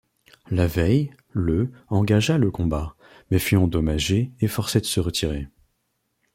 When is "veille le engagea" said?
0.65-2.39